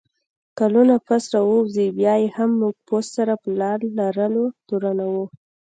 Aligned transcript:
کلونه 0.59 0.95
پس 1.07 1.23
راووځي، 1.35 1.87
بیا 1.99 2.13
یې 2.21 2.29
هم 2.37 2.49
موږ 2.61 2.75
پوځ 2.87 3.05
سره 3.17 3.33
په 3.41 3.49
لار 3.59 3.79
لرلو 3.97 4.43
تورنوو 4.67 5.25